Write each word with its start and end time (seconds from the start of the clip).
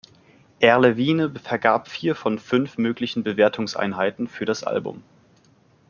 Erlewine 0.59 1.29
vergab 1.35 1.87
vier 1.87 2.15
von 2.15 2.39
fünf 2.39 2.79
möglichen 2.79 3.21
Bewertungseinheiten 3.21 4.27
für 4.27 4.45
das 4.45 4.63
Album. 4.63 5.03